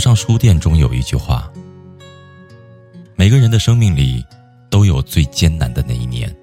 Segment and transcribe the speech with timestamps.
[0.00, 1.52] 上书店中有一句话：
[3.16, 4.24] 每个人的生命里
[4.70, 6.34] 都有最艰难的那一年，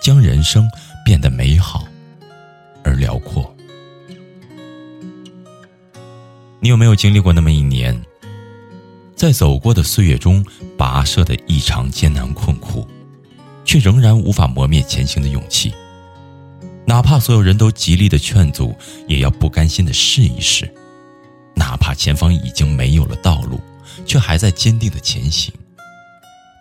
[0.00, 0.70] 将人生
[1.04, 1.84] 变得美好
[2.84, 3.52] 而辽阔。
[6.60, 8.00] 你有没有经历过那么一年，
[9.16, 10.44] 在走过的岁月中
[10.78, 12.86] 跋涉的异常艰难困苦，
[13.64, 15.74] 却仍然无法磨灭前行的勇气？
[16.86, 18.72] 哪怕所有人都极力的劝阻，
[19.08, 20.72] 也要不甘心的试一试。
[21.56, 23.60] 哪怕前方已经没有了道路，
[24.04, 25.52] 却还在坚定的前行；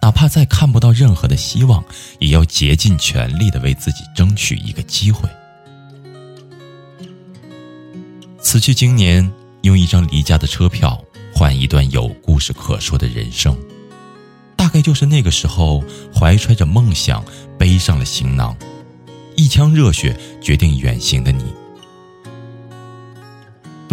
[0.02, 1.84] 哪怕再看不到任何的希望，
[2.20, 5.30] 也要竭尽全力的为自己争取一个机会。
[8.42, 9.32] 此去经年，
[9.64, 13.58] 用一张离家的车票换一段有故事可说的人生，
[14.56, 17.26] 大概就是那个时候怀揣着梦想，
[17.58, 18.56] 背上了行囊，
[19.36, 21.44] 一腔热血决定远行的你。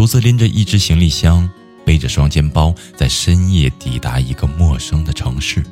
[0.02, 1.48] 独自拎着一只行李箱，
[1.84, 5.64] 背着双肩包，在深夜抵达一个陌生的城市。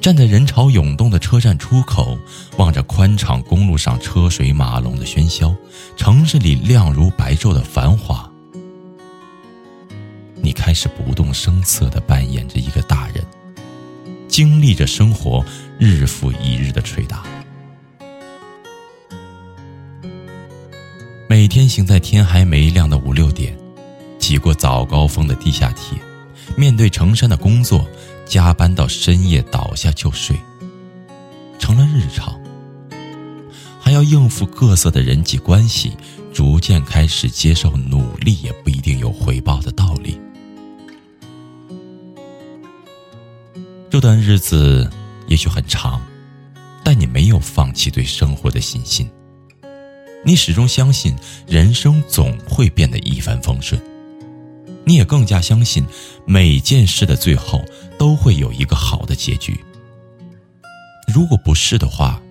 [0.00, 2.16] 站在人潮涌动的车站出口，
[2.56, 5.54] 望着宽敞公路上车水马龙的喧嚣，
[5.94, 8.32] 城市里亮如白昼的繁华。
[10.40, 13.22] 你开始不动声色地扮演着一个大人，
[14.26, 15.44] 经历着生活
[15.78, 17.24] 日复一日的捶打。
[21.32, 23.56] 每天行在天还没亮的五六点，
[24.18, 25.98] 挤过早高峰的地下铁，
[26.58, 27.88] 面对成山的工作，
[28.26, 30.36] 加班到深夜倒下就睡，
[31.58, 32.38] 成了日常。
[33.80, 35.96] 还要应付各色的人际关系，
[36.34, 40.20] 逐渐开始接受努力也不一定有回报的道理。
[43.88, 44.90] 这段日子
[45.28, 45.98] 也许很长，
[46.84, 49.10] 但你没有放弃对生活的信心。
[50.24, 51.16] 你始终相信
[51.46, 53.80] 人生总会变得一帆风顺，
[54.84, 55.84] 你也更加相信
[56.24, 57.64] 每件事的最后
[57.98, 59.58] 都会有一个好的结局。
[61.12, 62.22] 如果不是的话，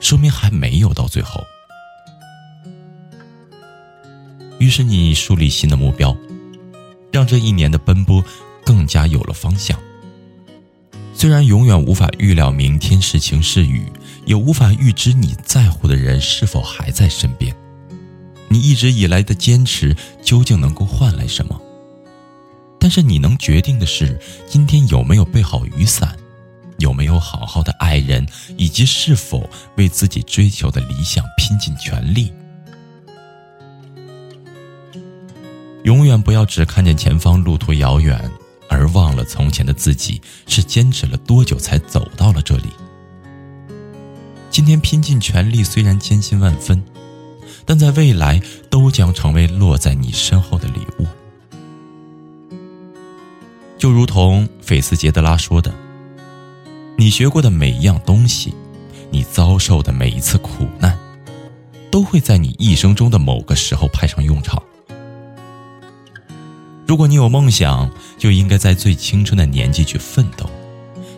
[0.00, 1.42] 说明还没有到最后。
[4.58, 6.16] 于是你树立新的目标，
[7.12, 8.24] 让这一年的奔波
[8.64, 9.78] 更加有了方向。
[11.14, 13.86] 虽然永远无法预料明天是晴是雨，
[14.24, 17.54] 也无法预知你在乎的人是否还在身边，
[18.48, 21.60] 你一直以来的坚持究竟能够换来什么？
[22.78, 24.18] 但是你能决定的是，
[24.48, 26.16] 今天有没有备好雨伞，
[26.78, 28.26] 有没有好好的爱人，
[28.56, 32.32] 以及是否为自己追求的理想拼尽全力。
[35.84, 38.30] 永远不要只看见前方路途遥远。
[38.66, 42.70] 而忘了从前的自己是坚持了多久才走到了这里。
[44.54, 46.80] 今天拼尽全力，虽然艰辛万分，
[47.66, 51.06] 但在未来都将成为落在你身后的礼物。
[53.76, 55.74] 就如同菲斯杰德拉说的
[56.96, 58.54] ：“你学过的每一样东西，
[59.10, 60.96] 你遭受的每一次苦难，
[61.90, 64.62] 都会在你一生中的某个时候派上用场。”
[66.86, 70.48] 如果你有梦想，就应该在最青春的年纪去奋斗，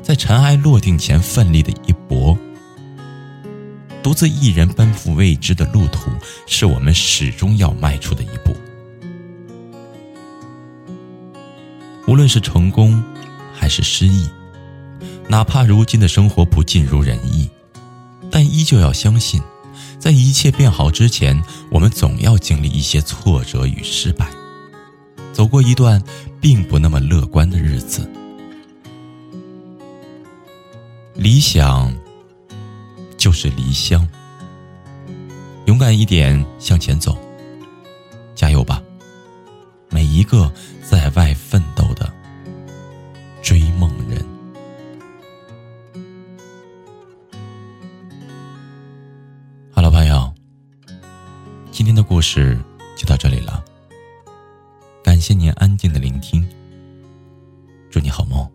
[0.03, 2.35] 在尘埃落定前奋力的一搏。
[4.07, 6.13] 独自一人奔赴未知的路途，
[6.47, 8.55] 是我们始终要迈出的一步。
[12.07, 13.03] 无论是成功，
[13.53, 14.31] 还是失意，
[15.27, 17.51] 哪怕如今的生活不尽如人意，
[18.31, 19.43] 但依旧要相信，
[19.99, 24.29] 在一切变好之前，我们总要经历一些挫折与失败。
[25.33, 26.01] 走过一段
[26.41, 28.09] 并不那么乐观的日子，
[31.17, 31.93] 理想
[33.27, 34.09] 就是离乡，
[35.65, 37.19] 勇敢一点向前走，
[38.37, 38.81] 加油吧，
[39.91, 40.49] 每一个
[40.89, 42.09] 在外奋斗的
[43.43, 44.25] 追梦人。
[49.73, 50.33] 好了，朋友，
[51.73, 52.57] 今天的故事
[52.97, 53.61] 就到这里了。
[55.03, 56.49] 感谢您安静的聆听，
[57.91, 58.49] 祝你好梦，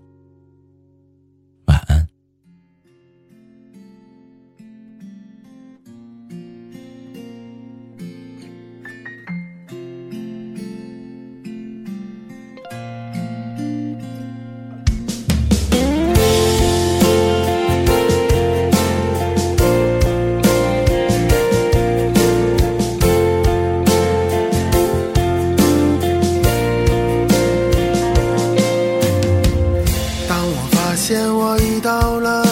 [30.91, 32.45] 发现我已到了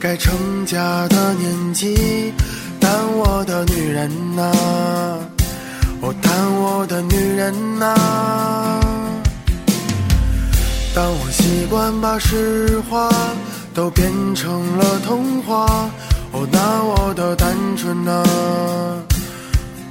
[0.00, 2.34] 该成家的年纪，
[2.80, 4.52] 但我的女人呐，
[6.02, 7.94] 哦，但我的女人呐，
[10.96, 13.08] 当我习惯把实话
[13.72, 15.88] 都变成了童话，
[16.32, 18.24] 哦，那我的单纯呐，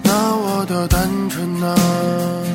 [0.03, 2.55] 那我的单纯呐。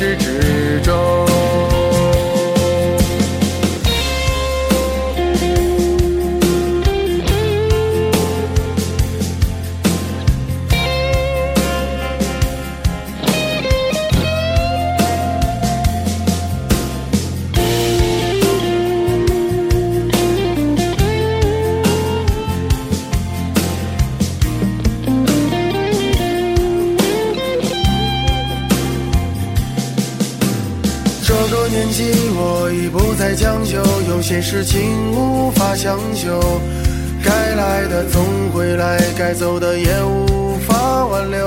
[0.00, 0.39] 与现
[32.42, 33.76] 我已不再将就，
[34.08, 36.40] 有些事情无法强求。
[37.22, 41.38] 该来的总会来，该走的也无法挽留。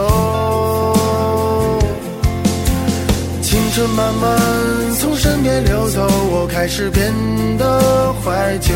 [3.42, 4.40] 青春慢慢
[5.00, 7.12] 从身边流走，我开始变
[7.58, 8.74] 得怀旧。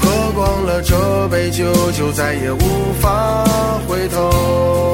[0.00, 3.44] 喝光了这杯酒，就再也无法
[3.86, 4.93] 回头。